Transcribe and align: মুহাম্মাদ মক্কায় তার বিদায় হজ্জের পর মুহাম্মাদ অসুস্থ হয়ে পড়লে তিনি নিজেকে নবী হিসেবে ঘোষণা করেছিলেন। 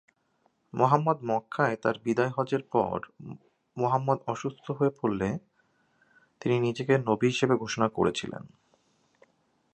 মুহাম্মাদ 0.73 1.17
মক্কায় 1.23 1.75
তার 1.75 1.95
বিদায় 2.03 2.29
হজ্জের 2.29 2.63
পর 2.71 2.97
মুহাম্মাদ 3.77 4.19
অসুস্থ 4.27 4.65
হয়ে 4.71 4.91
পড়লে 5.01 5.29
তিনি 6.41 6.55
নিজেকে 6.59 6.93
নবী 6.97 7.27
হিসেবে 7.27 7.55
ঘোষণা 7.55 7.87
করেছিলেন। 7.89 8.43